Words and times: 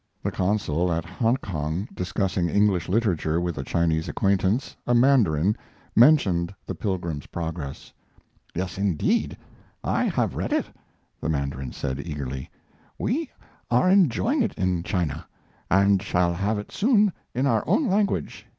The 0.23 0.31
consul 0.31 0.91
at 0.91 1.05
Hongkong, 1.05 1.87
discussing 1.93 2.49
English 2.49 2.89
literature 2.89 3.39
with 3.39 3.59
a 3.59 3.63
Chinese 3.63 4.09
acquaintance, 4.09 4.75
a 4.87 4.95
mandarin, 4.95 5.55
mentioned 5.95 6.55
The 6.65 6.73
Pilgrim's 6.73 7.27
Progress. 7.27 7.93
"Yes, 8.55 8.79
indeed, 8.79 9.37
I 9.83 10.05
have 10.05 10.35
read 10.35 10.53
it!" 10.53 10.65
the 11.21 11.29
mandarin 11.29 11.71
said, 11.71 11.99
eagerly. 11.99 12.49
"We 12.97 13.29
are 13.69 13.91
enjoying 13.91 14.41
it 14.41 14.55
in 14.55 14.81
China, 14.81 15.27
and 15.69 16.01
shall 16.01 16.33
have 16.33 16.57
it 16.57 16.71
soon 16.71 17.13
in 17.35 17.45
our 17.45 17.63
own 17.67 17.87
language. 17.87 18.47